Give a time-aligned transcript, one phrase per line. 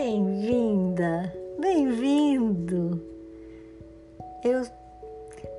[0.00, 3.02] Bem-vinda, bem-vindo.
[4.44, 4.62] Eu,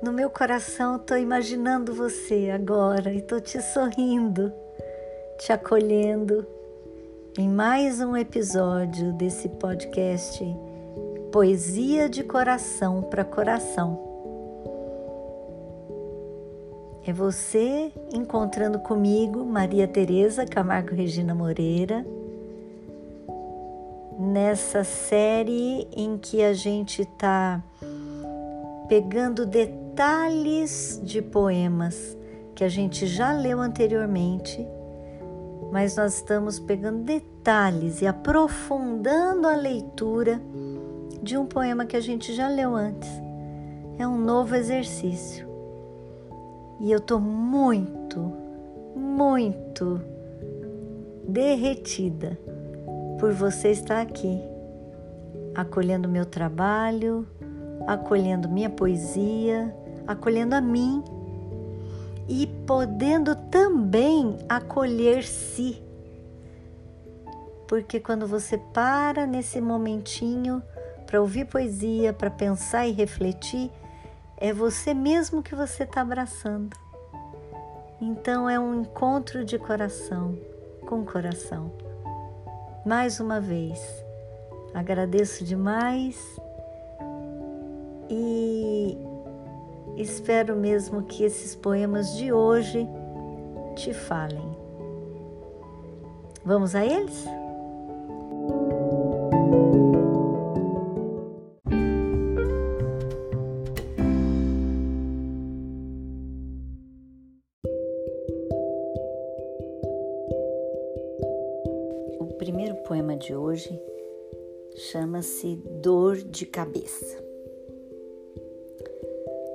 [0.02, 4.50] no meu coração, estou imaginando você agora e estou te sorrindo,
[5.38, 6.46] te acolhendo
[7.38, 10.42] em mais um episódio desse podcast
[11.30, 14.00] Poesia de Coração para Coração.
[17.06, 22.06] É você encontrando comigo, Maria Tereza Camargo Regina Moreira,
[24.30, 27.60] nessa série em que a gente está
[28.88, 32.16] pegando detalhes de poemas
[32.54, 34.64] que a gente já leu anteriormente,
[35.72, 40.40] mas nós estamos pegando detalhes e aprofundando a leitura
[41.20, 43.10] de um poema que a gente já leu antes.
[43.98, 45.48] É um novo exercício.
[46.78, 48.32] E eu estou muito,
[48.94, 50.00] muito
[51.26, 52.38] derretida
[53.20, 54.40] por você estar aqui,
[55.54, 57.28] acolhendo meu trabalho,
[57.86, 59.76] acolhendo minha poesia,
[60.06, 61.04] acolhendo a mim
[62.26, 65.82] e podendo também acolher-se.
[67.68, 70.62] Porque quando você para nesse momentinho
[71.06, 73.70] para ouvir poesia, para pensar e refletir,
[74.38, 76.74] é você mesmo que você está abraçando.
[78.00, 80.38] Então é um encontro de coração
[80.86, 81.89] com coração.
[82.84, 83.78] Mais uma vez,
[84.72, 86.18] agradeço demais
[88.08, 88.96] e
[89.96, 92.88] espero mesmo que esses poemas de hoje
[93.76, 94.56] te falem.
[96.42, 97.26] Vamos a eles?
[116.40, 117.22] De Cabeça.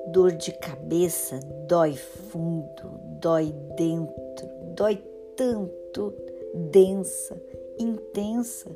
[0.09, 5.03] Dor de cabeça dói fundo, dói dentro, dói
[5.35, 6.13] tanto,
[6.53, 7.41] densa,
[7.79, 8.69] intensa,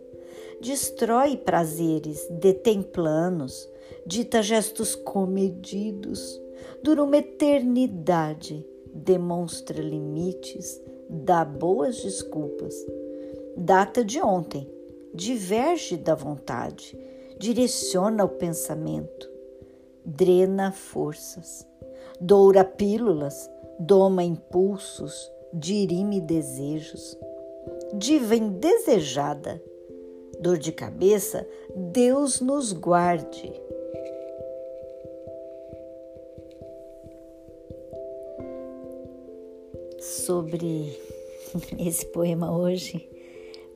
[0.59, 3.69] destrói prazeres, detém planos,
[4.07, 6.41] dita gestos comedidos,
[6.81, 12.73] dura uma eternidade, demonstra limites, dá boas desculpas.
[13.55, 14.67] Data de ontem,
[15.13, 16.97] diverge da vontade,
[17.39, 19.31] direciona o pensamento,
[20.05, 21.66] drena forças,
[22.19, 27.17] doura pílulas, doma impulsos, dirime desejos.
[27.94, 29.63] Diva indesejada,
[30.39, 33.53] dor de cabeça, Deus nos guarde.
[39.97, 41.00] Sobre
[41.79, 43.09] esse poema hoje,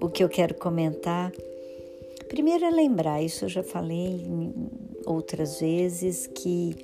[0.01, 1.31] o que eu quero comentar.
[2.33, 4.25] Primeiro é lembrar, isso eu já falei
[5.05, 6.75] outras vezes, que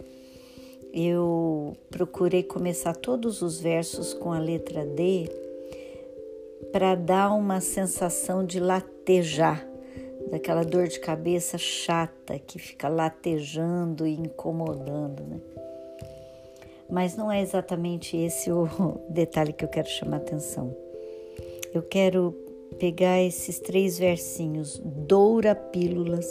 [0.93, 5.27] eu procurei começar todos os versos com a letra D
[6.71, 9.67] para dar uma sensação de latejar,
[10.29, 15.39] daquela dor de cabeça chata que fica latejando e incomodando, né?
[16.87, 18.67] Mas não é exatamente esse o
[19.09, 20.77] detalhe que eu quero chamar atenção.
[21.73, 26.29] Eu quero pegar esses três versinhos: doura pílulas,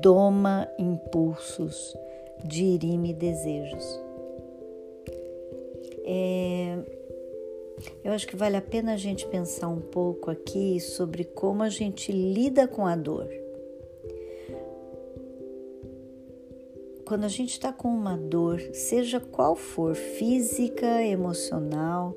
[0.00, 1.96] doma impulsos,
[2.44, 4.02] dirime desejos.
[6.06, 6.78] É,
[8.04, 11.68] eu acho que vale a pena a gente pensar um pouco aqui sobre como a
[11.68, 13.28] gente lida com a dor.
[17.06, 22.16] Quando a gente está com uma dor, seja qual for, física, emocional,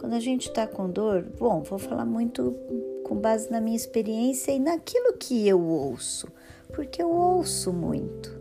[0.00, 2.56] quando a gente está com dor, bom, vou falar muito
[3.04, 6.26] com base na minha experiência e naquilo que eu ouço,
[6.74, 8.34] porque eu ouço muito,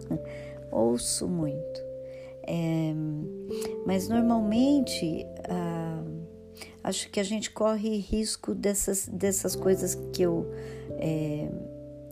[0.71, 1.81] ouço muito.
[2.43, 2.93] É,
[3.85, 6.01] mas normalmente ah,
[6.81, 10.49] acho que a gente corre risco dessas, dessas coisas que eu
[10.91, 11.49] é,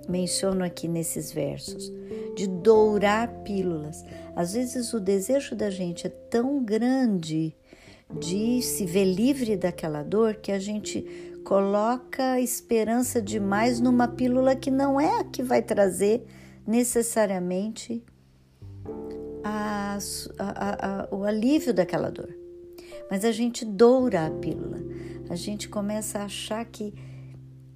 [0.10, 1.90] menciono aqui nesses versos,
[2.36, 4.04] de dourar pílulas.
[4.36, 7.56] Às vezes o desejo da gente é tão grande
[8.14, 11.06] de se ver livre daquela dor que a gente
[11.44, 16.26] coloca esperança demais numa pílula que não é a que vai trazer
[16.66, 18.04] necessariamente
[19.44, 19.98] a,
[20.38, 22.36] a, a, o alívio daquela dor.
[23.10, 24.80] Mas a gente doura a pílula,
[25.30, 26.94] a gente começa a achar que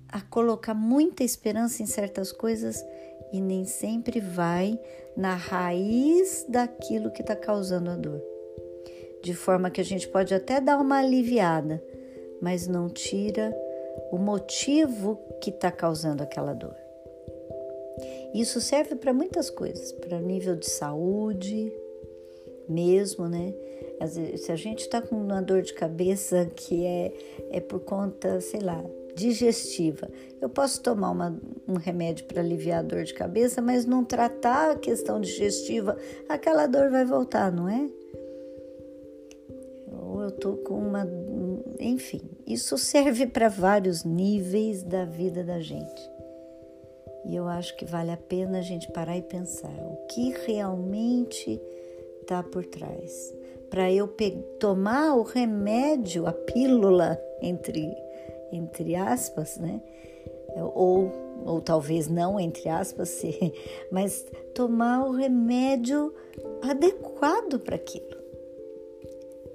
[0.09, 2.83] a colocar muita esperança em certas coisas
[3.31, 4.77] e nem sempre vai
[5.15, 8.30] na raiz daquilo que está causando a dor
[9.21, 11.83] de forma que a gente pode até dar uma aliviada,
[12.41, 13.55] mas não tira
[14.11, 16.75] o motivo que está causando aquela dor.
[18.33, 21.71] Isso serve para muitas coisas, para nível de saúde
[22.67, 23.53] mesmo, né?
[24.37, 27.13] Se a gente está com uma dor de cabeça que é,
[27.51, 28.83] é por conta, sei lá,
[29.15, 30.09] digestiva,
[30.41, 34.71] eu posso tomar uma, um remédio para aliviar a dor de cabeça, mas não tratar
[34.71, 35.97] a questão digestiva,
[36.27, 37.89] aquela dor vai voltar, não é?
[40.11, 41.07] Ou eu tô com uma.
[41.79, 46.11] Enfim, isso serve para vários níveis da vida da gente.
[47.25, 51.61] E eu acho que vale a pena a gente parar e pensar o que realmente
[52.19, 53.33] está por trás.
[53.69, 54.13] Para eu
[54.59, 57.95] tomar o remédio, a pílula, entre,
[58.51, 59.81] entre aspas, né?
[60.75, 61.09] Ou,
[61.45, 63.21] ou talvez não, entre aspas,
[63.89, 66.13] mas tomar o remédio
[66.61, 68.20] adequado para aquilo.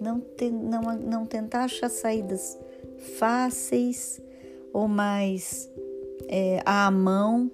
[0.01, 2.59] Não, te, não, não tentar achar saídas
[3.19, 4.21] fáceis
[4.73, 5.71] ou mais
[6.29, 7.51] é, à mão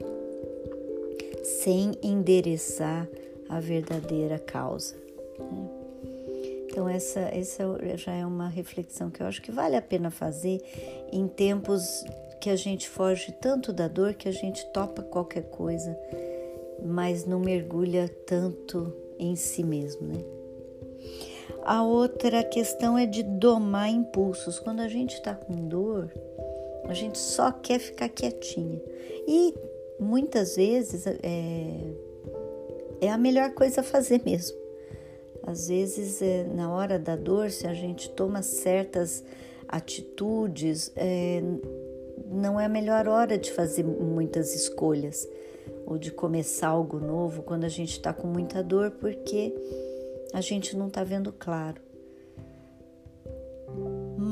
[1.42, 3.08] sem endereçar
[3.48, 4.94] a verdadeira causa.
[5.38, 5.68] Né?
[6.66, 7.64] Então, essa, essa
[7.96, 10.60] já é uma reflexão que eu acho que vale a pena fazer
[11.12, 12.04] em tempos
[12.40, 15.96] que a gente foge tanto da dor que a gente topa qualquer coisa,
[16.82, 20.41] mas não mergulha tanto em si mesmo, né?
[21.64, 24.58] A outra questão é de domar impulsos.
[24.58, 26.12] Quando a gente está com dor,
[26.88, 28.80] a gente só quer ficar quietinha.
[29.26, 29.54] E
[29.98, 31.16] muitas vezes é,
[33.00, 34.56] é a melhor coisa a fazer mesmo.
[35.44, 39.24] Às vezes, é, na hora da dor, se a gente toma certas
[39.68, 41.42] atitudes, é,
[42.30, 45.28] não é a melhor hora de fazer muitas escolhas
[45.86, 49.52] ou de começar algo novo quando a gente está com muita dor, porque
[50.32, 51.80] a gente não está vendo claro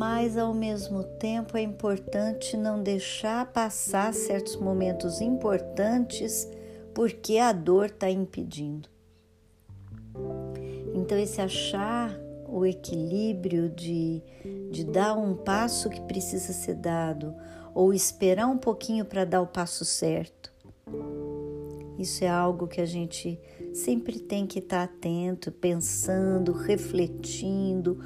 [0.01, 6.49] mas ao mesmo tempo é importante não deixar passar certos momentos importantes
[6.95, 8.89] porque a dor está impedindo.
[10.95, 12.19] Então, esse achar
[12.49, 14.23] o equilíbrio de,
[14.71, 17.35] de dar um passo que precisa ser dado
[17.75, 20.53] ou esperar um pouquinho para dar o passo certo.
[21.99, 23.39] Isso é algo que a gente
[23.73, 28.03] sempre tem que estar tá atento, pensando, refletindo,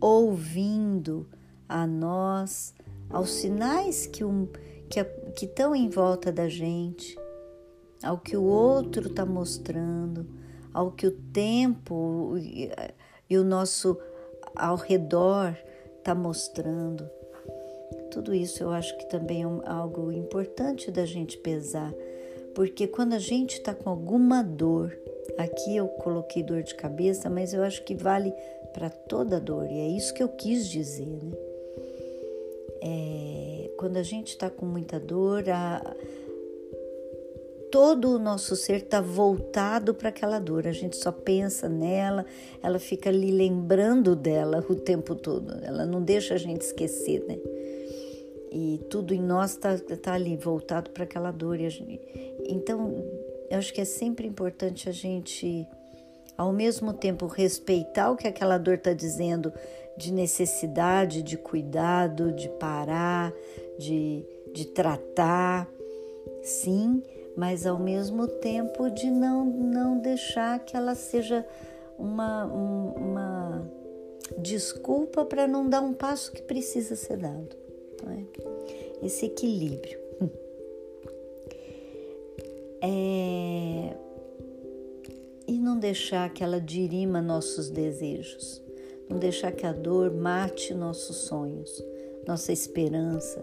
[0.00, 1.26] ouvindo
[1.68, 2.74] a nós,
[3.10, 4.48] aos sinais que, um,
[4.88, 5.02] que,
[5.36, 7.18] que estão em volta da gente,
[8.02, 10.26] ao que o outro está mostrando,
[10.72, 12.70] ao que o tempo e,
[13.28, 13.98] e o nosso
[14.54, 15.56] ao redor
[15.98, 17.08] está mostrando.
[18.10, 21.92] Tudo isso eu acho que também é algo importante da gente pesar,
[22.54, 24.96] porque quando a gente está com alguma dor,
[25.36, 28.32] aqui eu coloquei dor de cabeça, mas eu acho que vale
[28.72, 31.32] para toda dor, e é isso que eu quis dizer, né?
[32.80, 35.94] É, quando a gente está com muita dor, a,
[37.70, 40.66] todo o nosso ser está voltado para aquela dor.
[40.66, 42.24] A gente só pensa nela,
[42.62, 45.54] ela fica ali lembrando dela o tempo todo.
[45.64, 47.38] Ela não deixa a gente esquecer, né?
[48.50, 51.58] E tudo em nós está tá ali voltado para aquela dor.
[51.58, 52.00] Gente,
[52.46, 53.04] então,
[53.50, 55.66] eu acho que é sempre importante a gente,
[56.36, 59.52] ao mesmo tempo, respeitar o que aquela dor está dizendo
[59.96, 63.32] de necessidade de cuidado, de parar,
[63.78, 64.24] de,
[64.54, 65.68] de tratar,
[66.42, 67.02] sim,
[67.36, 71.44] mas ao mesmo tempo de não, não deixar que ela seja
[71.98, 73.68] uma, uma
[74.38, 77.67] desculpa para não dar um passo que precisa ser dado.
[78.06, 79.06] É?
[79.06, 79.98] Esse equilíbrio.
[82.80, 83.96] É...
[85.46, 88.62] E não deixar que ela dirima nossos desejos
[89.08, 91.82] não deixar que a dor mate nossos sonhos,
[92.26, 93.40] nossa esperança.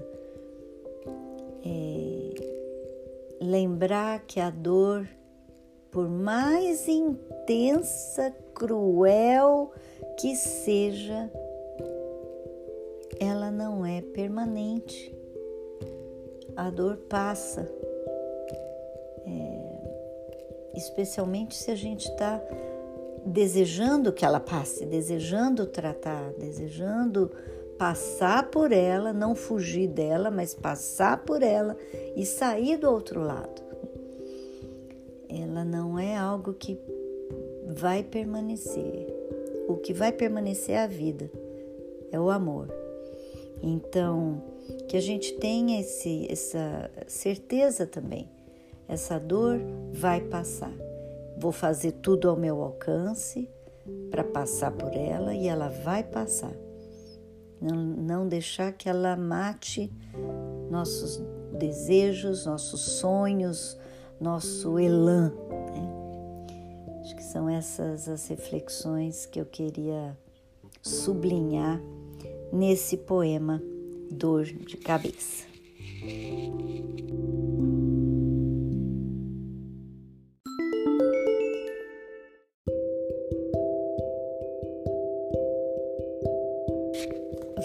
[1.65, 5.07] É, lembrar que a dor,
[5.89, 9.71] por mais intensa, cruel
[10.19, 11.31] que seja,
[13.55, 15.15] não é permanente.
[16.55, 17.69] A dor passa,
[19.25, 22.41] é, especialmente se a gente está
[23.25, 27.31] desejando que ela passe, desejando tratar, desejando
[27.77, 31.75] passar por ela, não fugir dela, mas passar por ela
[32.15, 33.63] e sair do outro lado.
[35.27, 36.79] Ela não é algo que
[37.65, 39.13] vai permanecer.
[39.67, 41.29] O que vai permanecer é a vida,
[42.11, 42.84] é o amor.
[43.65, 44.43] Então,
[44.87, 48.29] que a gente tenha esse, essa certeza também.
[48.87, 49.59] Essa dor
[49.91, 50.71] vai passar.
[51.35, 53.49] Vou fazer tudo ao meu alcance
[54.11, 56.53] para passar por ela e ela vai passar.
[57.59, 59.91] Não, não deixar que ela mate
[60.69, 61.19] nossos
[61.57, 63.79] desejos, nossos sonhos,
[64.21, 65.29] nosso elan.
[65.73, 67.01] Né?
[67.01, 70.15] Acho que são essas as reflexões que eu queria
[70.83, 71.81] sublinhar
[72.51, 73.61] nesse poema
[74.11, 75.45] Dor de Cabeça.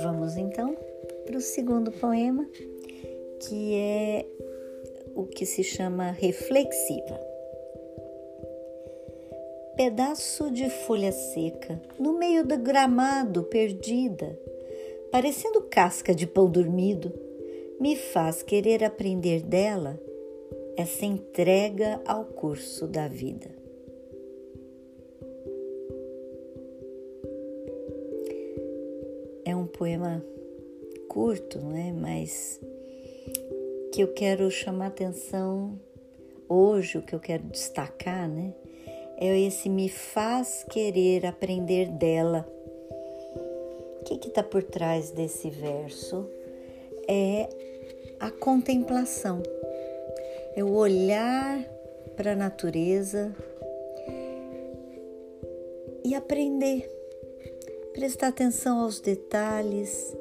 [0.03, 0.77] Vamos então
[1.27, 2.47] para o segundo poema,
[3.41, 4.27] que é
[5.15, 7.21] o que se chama reflexiva.
[9.77, 14.39] Pedaço de folha seca no meio do gramado perdida,
[15.11, 17.13] parecendo casca de pão dormido,
[17.81, 20.01] me faz querer aprender dela
[20.77, 23.51] essa entrega ao curso da vida.
[29.45, 30.25] É um poema
[31.09, 31.93] curto, não é?
[31.93, 32.61] Mas
[33.93, 35.79] que eu quero chamar atenção
[36.49, 38.55] hoje, o que eu quero destacar, né?
[39.17, 42.49] É esse me faz querer aprender dela.
[44.21, 46.29] Que está por trás desse verso?
[47.09, 47.49] É
[48.21, 49.43] a contemplação,
[50.55, 51.65] é o olhar
[52.17, 53.35] para a natureza
[56.05, 56.91] e aprender,
[57.95, 60.15] prestar atenção aos detalhes,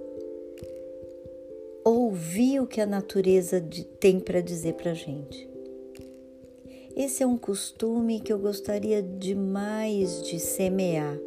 [1.84, 3.64] ouvir o que a natureza
[4.00, 5.50] tem para dizer para a gente.
[6.96, 11.18] Esse é um costume que eu gostaria demais de semear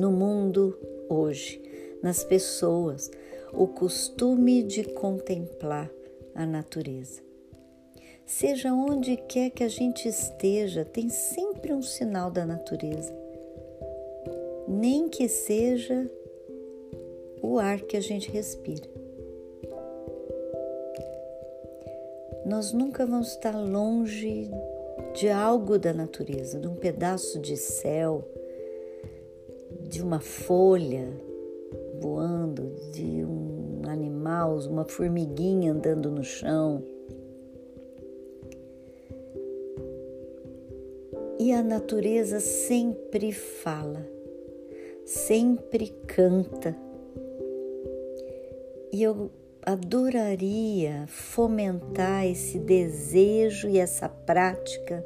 [0.00, 0.76] no mundo
[1.08, 1.61] hoje,
[2.02, 3.10] nas pessoas,
[3.52, 5.90] o costume de contemplar
[6.34, 7.20] a natureza.
[8.26, 13.14] Seja onde quer que a gente esteja, tem sempre um sinal da natureza.
[14.66, 16.10] Nem que seja
[17.42, 18.92] o ar que a gente respira.
[22.44, 24.50] nós nunca vamos estar longe
[25.14, 28.28] de algo da natureza, de um pedaço de céu,
[29.80, 31.08] de uma folha
[32.02, 36.82] voando, de um animal, uma formiguinha andando no chão.
[41.38, 44.06] E a natureza sempre fala,
[45.04, 46.76] sempre canta.
[48.92, 49.30] E eu
[49.64, 55.04] adoraria fomentar esse desejo e essa prática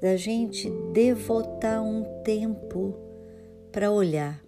[0.00, 2.94] da gente devotar um tempo
[3.72, 4.42] para olhar,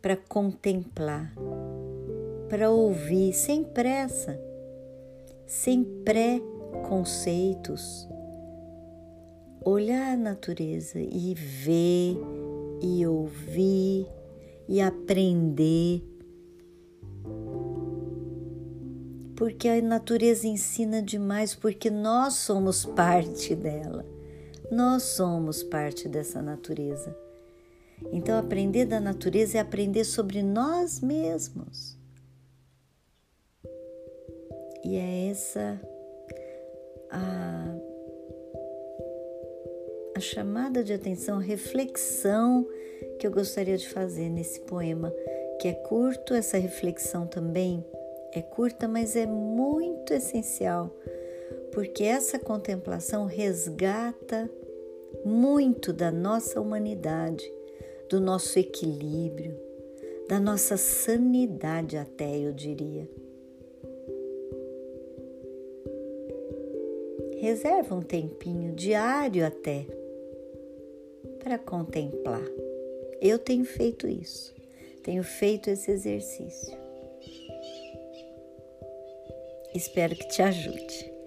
[0.00, 1.34] para contemplar,
[2.48, 4.40] para ouvir sem pressa,
[5.46, 8.08] sem pré-conceitos.
[9.64, 12.16] Olhar a natureza e ver
[12.80, 14.06] e ouvir
[14.68, 16.04] e aprender
[19.38, 24.04] porque a natureza ensina demais, porque nós somos parte dela.
[24.68, 27.16] Nós somos parte dessa natureza.
[28.12, 31.98] Então, aprender da natureza é aprender sobre nós mesmos.
[34.84, 35.80] E é essa
[37.10, 37.74] a,
[40.16, 42.66] a chamada de atenção, reflexão
[43.18, 45.12] que eu gostaria de fazer nesse poema,
[45.60, 47.84] que é curto, essa reflexão também
[48.32, 50.94] é curta, mas é muito essencial,
[51.72, 54.50] porque essa contemplação resgata
[55.24, 57.50] muito da nossa humanidade,
[58.08, 59.54] do nosso equilíbrio,
[60.28, 63.08] da nossa sanidade, até eu diria.
[67.36, 69.86] Reserva um tempinho diário até
[71.38, 72.42] para contemplar.
[73.20, 74.54] Eu tenho feito isso,
[75.02, 76.76] tenho feito esse exercício.
[79.74, 81.17] Espero que te ajude.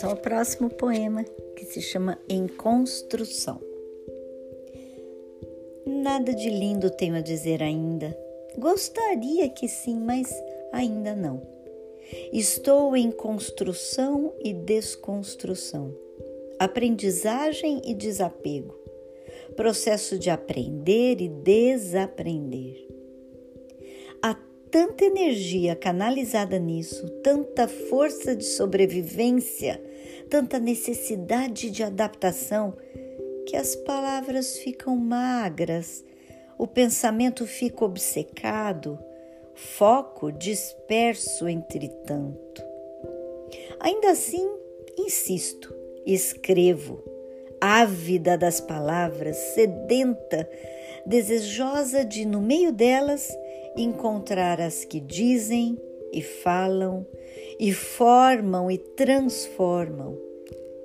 [0.00, 3.60] Vamos ao próximo poema que se chama Em Construção.
[5.84, 8.16] Nada de lindo tenho a dizer ainda.
[8.56, 10.32] Gostaria que sim, mas
[10.72, 11.42] ainda não.
[12.32, 15.94] Estou em construção e desconstrução,
[16.58, 18.74] aprendizagem e desapego,
[19.54, 22.88] processo de aprender e desaprender.
[24.22, 24.34] Há
[24.70, 29.89] tanta energia canalizada nisso, tanta força de sobrevivência,
[30.30, 32.74] tanta necessidade de adaptação,
[33.46, 36.04] que as palavras ficam magras,
[36.56, 38.98] o pensamento fica obcecado
[39.54, 42.64] foco disperso entretanto.
[43.80, 44.48] Ainda assim,
[44.96, 45.74] insisto
[46.06, 47.02] escrevo,
[47.60, 50.48] ávida das palavras, sedenta,
[51.04, 53.28] desejosa de, no meio delas,
[53.76, 55.78] encontrar as que dizem
[56.12, 57.06] e falam
[57.60, 60.16] e formam e transformam.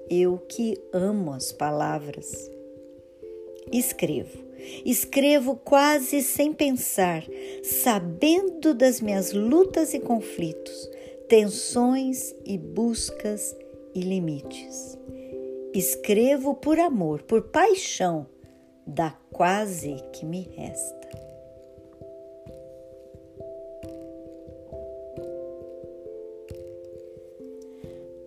[0.10, 2.52] Eu que amo as palavras.
[3.72, 4.38] Escrevo,
[4.86, 7.24] escrevo quase sem pensar,
[7.64, 10.92] sabendo das minhas lutas e conflitos,
[11.30, 13.56] tensões e buscas
[13.96, 14.98] e limites.
[15.74, 18.28] Escrevo por amor, por paixão,
[18.86, 21.05] da quase que me resta.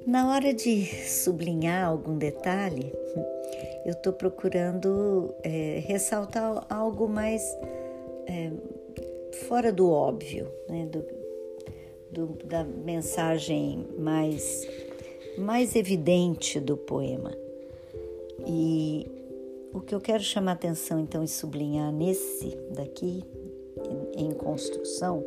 [0.08, 2.90] Na hora de sublinhar algum detalhe,
[3.84, 7.42] eu estou procurando é, ressaltar algo mais
[8.26, 8.50] é,
[9.46, 10.86] fora do óbvio, né?
[10.86, 11.04] do,
[12.10, 14.66] do, da mensagem mais,
[15.36, 17.36] mais evidente do poema.
[18.46, 19.06] E
[19.74, 23.22] o que eu quero chamar atenção então e sublinhar nesse daqui,
[24.16, 25.22] em, construção,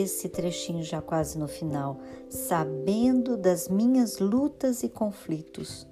[0.00, 5.86] esse trechinho já quase no final, sabendo das minhas lutas e conflitos,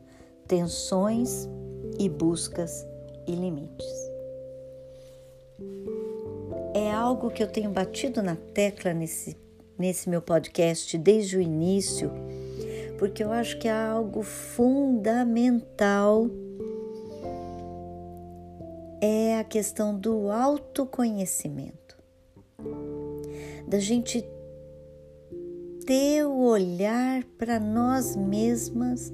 [0.46, 1.48] tensões
[1.98, 2.86] e buscas
[3.26, 4.10] e limites.
[6.74, 9.36] É algo que eu tenho batido na tecla nesse,
[9.78, 12.10] nesse meu podcast desde o início,
[12.98, 16.26] porque eu acho que é algo fundamental.
[19.02, 21.79] É a questão do autoconhecimento
[23.70, 24.28] da gente
[25.86, 29.12] ter o olhar para nós mesmas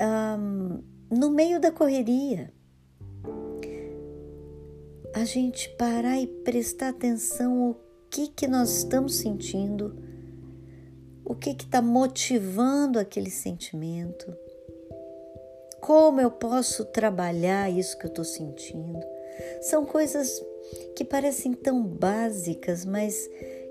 [0.00, 0.82] um,
[1.14, 2.50] no meio da correria.
[5.14, 7.76] A gente parar e prestar atenção o
[8.08, 9.94] que que nós estamos sentindo,
[11.22, 14.34] o que que está motivando aquele sentimento,
[15.82, 19.04] como eu posso trabalhar isso que eu estou sentindo.
[19.60, 20.42] São coisas
[20.94, 23.28] que parecem tão básicas, mas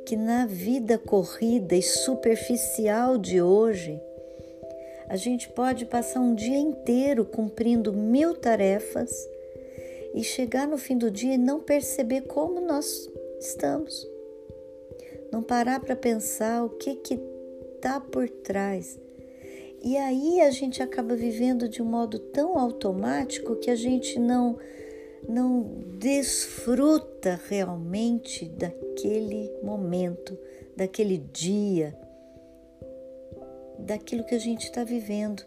[0.10, 4.02] que na vida corrida e superficial de hoje,
[5.08, 9.12] a gente pode passar um dia inteiro cumprindo mil tarefas
[10.16, 13.08] e chegar no fim do dia e não perceber como nós
[13.40, 14.08] estamos.
[15.32, 17.20] Não parar para pensar o que que
[17.80, 19.00] tá por trás.
[19.84, 24.58] E aí a gente acaba vivendo de um modo tão automático que a gente não
[25.28, 25.64] não
[25.98, 30.38] desfruta realmente daquele momento,
[30.76, 31.98] daquele dia,
[33.78, 35.44] daquilo que a gente está vivendo,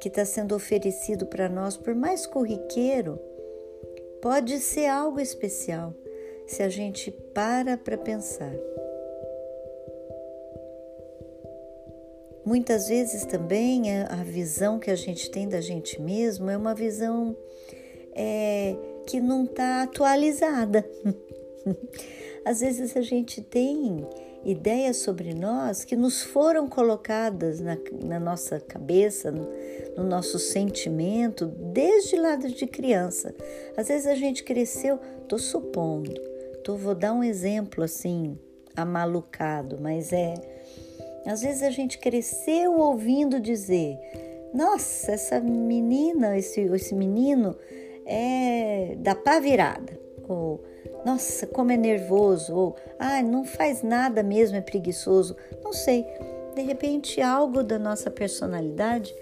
[0.00, 3.18] que está sendo oferecido para nós, por mais corriqueiro,
[4.20, 5.94] pode ser algo especial
[6.46, 8.52] se a gente para para pensar.
[12.44, 17.36] Muitas vezes também a visão que a gente tem da gente mesmo é uma visão
[18.14, 20.88] é, que não está atualizada.
[22.44, 24.04] Às vezes a gente tem
[24.44, 29.48] ideias sobre nós que nos foram colocadas na, na nossa cabeça, no,
[29.96, 33.34] no, nosso sentimento, desde lá de criança.
[33.76, 36.12] Às vezes a gente cresceu, estou supondo,
[36.64, 38.36] tô, vou dar um exemplo assim,
[38.76, 40.34] amalucado, mas é.
[41.24, 43.96] Às vezes a gente cresceu ouvindo dizer:
[44.52, 47.56] nossa, essa menina, esse, esse menino
[48.12, 49.98] é da pá virada,
[50.28, 50.62] ou
[51.04, 55.36] nossa, como é nervoso, ou ah, não faz nada mesmo, é preguiçoso.
[55.64, 56.04] Não sei.
[56.54, 59.12] De repente, algo da nossa personalidade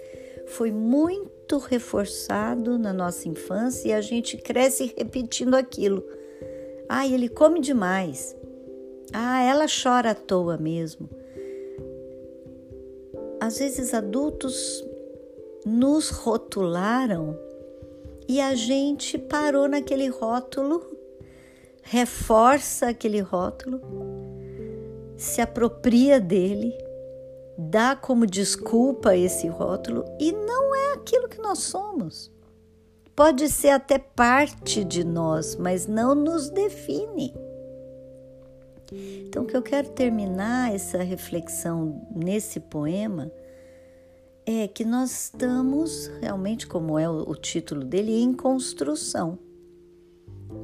[0.47, 6.05] foi muito reforçado na nossa infância e a gente cresce repetindo aquilo.
[6.87, 8.35] Ah, ele come demais.
[9.13, 11.09] Ah, ela chora à toa mesmo.
[13.39, 14.85] Às vezes adultos
[15.65, 17.35] nos rotularam
[18.31, 20.81] e a gente parou naquele rótulo,
[21.83, 23.81] reforça aquele rótulo,
[25.17, 26.73] se apropria dele,
[27.57, 32.31] dá como desculpa esse rótulo e não é aquilo que nós somos.
[33.13, 37.35] Pode ser até parte de nós, mas não nos define.
[39.25, 43.29] Então, o que eu quero terminar essa reflexão nesse poema
[44.45, 49.37] é que nós estamos realmente, como é o, título dele, em construção.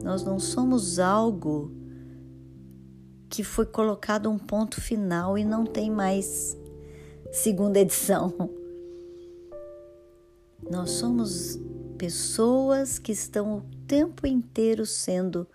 [0.04, 1.72] Nós não somos algo
[3.30, 6.58] que foi colocado um ponto final e não tem mais
[7.32, 8.34] segunda edição.
[10.70, 11.60] Nós somos
[11.98, 15.48] pessoas que estão o tempo inteiro sendo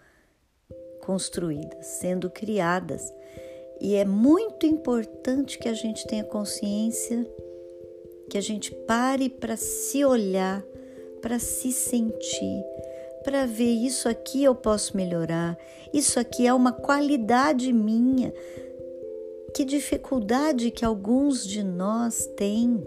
[1.00, 3.12] construídas, sendo criadas.
[3.80, 7.28] E é muito importante que a gente tenha consciência
[8.32, 10.64] que a gente pare para se olhar,
[11.20, 12.64] para se sentir,
[13.22, 15.54] para ver isso aqui eu posso melhorar,
[15.92, 18.32] isso aqui é uma qualidade minha.
[19.54, 22.82] Que dificuldade que alguns de nós têm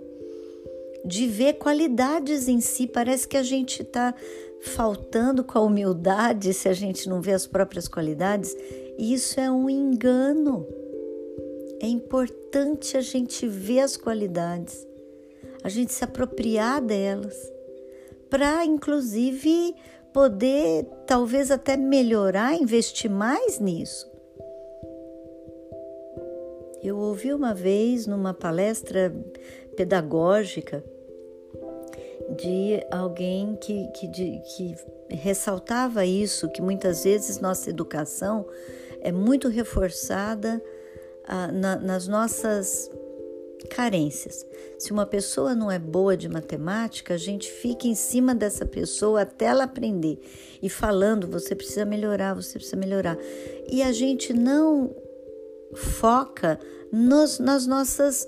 [1.06, 2.88] de ver qualidades em si.
[2.88, 4.16] Parece que a gente está
[4.62, 8.58] faltando com a humildade se a gente não vê as próprias qualidades.
[8.98, 10.66] Isso é um engano.
[11.80, 14.88] É importante a gente ver as qualidades,
[15.66, 17.52] a gente se apropriar delas,
[18.30, 19.76] para inclusive
[20.14, 24.08] poder talvez até melhorar, investir mais nisso.
[26.84, 29.12] Eu ouvi uma vez numa palestra
[29.76, 30.84] pedagógica
[32.38, 34.76] de alguém que, que, de, que
[35.10, 38.46] ressaltava isso, que muitas vezes nossa educação
[39.02, 40.62] é muito reforçada
[41.28, 42.88] ah, na, nas nossas
[43.66, 44.46] carências.
[44.78, 49.22] Se uma pessoa não é boa de matemática, a gente fica em cima dessa pessoa
[49.22, 50.20] até ela aprender
[50.62, 53.18] e falando: você precisa melhorar, você precisa melhorar.
[53.70, 54.96] E a gente não
[55.74, 56.60] foca
[56.92, 58.28] nos, nas nossas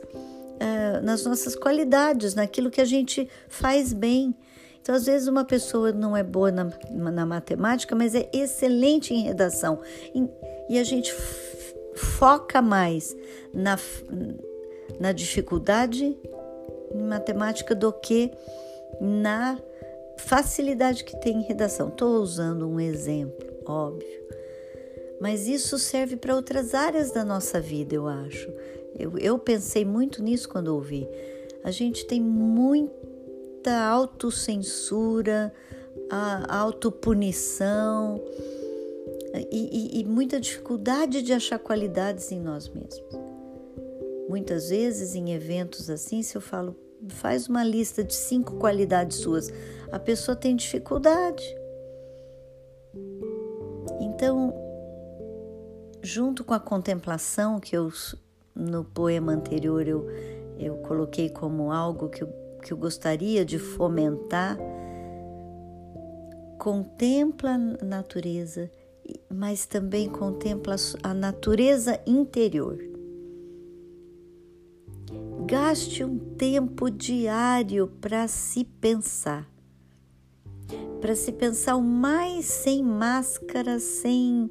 [0.57, 4.35] uh, nas nossas qualidades, naquilo que a gente faz bem.
[4.81, 9.23] Então, às vezes, uma pessoa não é boa na, na matemática, mas é excelente em
[9.23, 9.81] redação.
[10.15, 11.13] E, e a gente
[11.95, 13.15] foca mais
[13.53, 13.77] na,
[14.99, 16.17] na dificuldade
[16.91, 18.31] em matemática do que
[18.99, 19.59] na
[20.17, 21.89] facilidade que tem em redação.
[21.89, 24.27] Estou usando um exemplo, óbvio.
[25.19, 28.51] Mas isso serve para outras áreas da nossa vida, eu acho.
[28.97, 31.07] Eu, eu pensei muito nisso quando ouvi.
[31.63, 35.53] A gente tem muita autocensura,
[36.09, 38.21] a autopunição
[39.51, 43.26] e, e, e muita dificuldade de achar qualidades em nós mesmos.
[44.27, 46.75] Muitas vezes em eventos assim, se eu falo,
[47.09, 49.51] faz uma lista de cinco qualidades suas,
[49.91, 51.43] a pessoa tem dificuldade.
[53.99, 54.53] Então,
[56.01, 57.91] junto com a contemplação que eu
[58.55, 60.07] no poema anterior eu,
[60.57, 62.29] eu coloquei como algo que eu,
[62.63, 64.57] que eu gostaria de fomentar.
[66.57, 68.69] Contempla a natureza,
[69.29, 72.96] mas também contempla a natureza interior.
[75.47, 79.49] Gaste um tempo diário para se pensar,
[80.99, 84.49] para se pensar o mais sem máscara, sem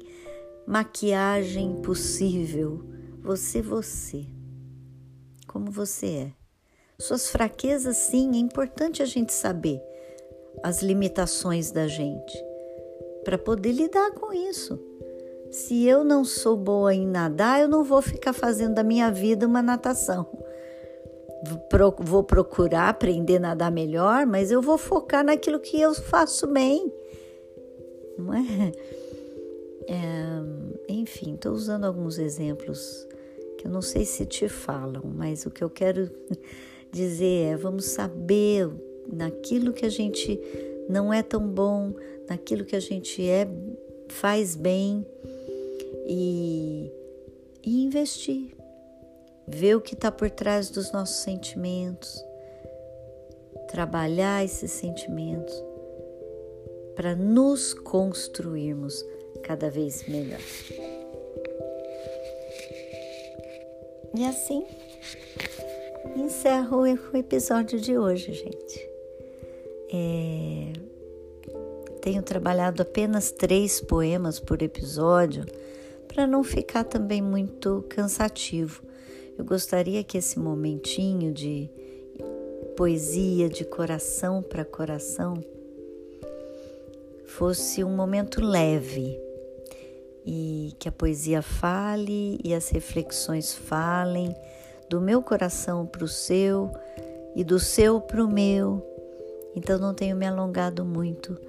[0.65, 2.83] maquiagem possível
[3.21, 4.25] você, você,
[5.45, 6.33] como você é.
[6.99, 9.79] Suas fraquezas, sim, é importante a gente saber
[10.63, 12.43] as limitações da gente
[13.23, 14.79] para poder lidar com isso.
[15.51, 19.45] Se eu não sou boa em nadar, eu não vou ficar fazendo da minha vida
[19.45, 20.36] uma natação.
[21.99, 26.91] Vou procurar aprender a nadar melhor, mas eu vou focar naquilo que eu faço bem.
[28.17, 28.71] Não é?
[29.87, 30.27] é
[30.87, 33.07] enfim, estou usando alguns exemplos
[33.57, 36.09] que eu não sei se te falam, mas o que eu quero
[36.91, 38.69] dizer é: vamos saber
[39.11, 40.39] naquilo que a gente
[40.89, 41.93] não é tão bom,
[42.29, 43.47] naquilo que a gente é
[44.09, 45.05] faz bem
[46.07, 46.91] e,
[47.63, 48.55] e investir,
[49.47, 52.23] ver o que está por trás dos nossos sentimentos,
[53.69, 55.53] trabalhar esses sentimentos
[56.95, 59.05] para nos construirmos
[59.43, 60.39] cada vez melhor.
[64.15, 64.65] E assim
[66.15, 68.89] encerro o episódio de hoje, gente.
[69.93, 70.73] É...
[72.01, 75.45] Tenho trabalhado apenas três poemas por episódio
[76.07, 78.86] para não ficar também muito cansativo.
[79.37, 81.69] Eu gostaria que esse momentinho de
[82.75, 85.35] poesia de coração para coração
[87.25, 89.19] fosse um momento leve
[90.25, 94.35] e que a poesia fale e as reflexões falem
[94.89, 96.71] do meu coração para o seu
[97.35, 98.85] e do seu para o meu.
[99.55, 101.39] Então não tenho me alongado muito,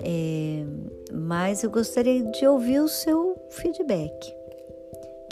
[0.00, 0.64] é,
[1.12, 4.43] mas eu gostaria de ouvir o seu feedback.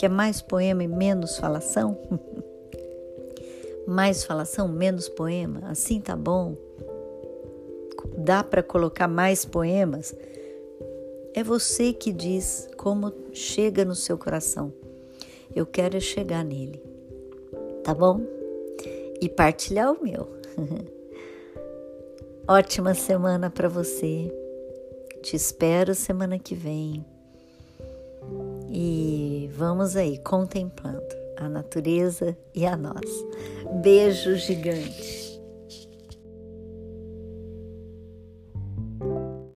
[0.02, 1.96] Que é mais poema e menos falação?
[3.86, 5.60] mais falação, menos poema?
[5.70, 6.56] Assim tá bom?
[8.18, 10.12] Dá para colocar mais poemas?
[11.32, 14.72] É você que diz como chega no seu coração.
[15.54, 16.82] Eu quero é chegar nele,
[17.84, 18.22] tá bom?
[19.20, 20.28] E partilhar o meu.
[22.48, 24.34] Ótima semana para você.
[25.22, 27.11] Te espero semana que vem.
[28.72, 31.22] E vamos aí contemplando.
[31.36, 33.10] a natureza e a nós.
[33.82, 35.31] Beijo gigante.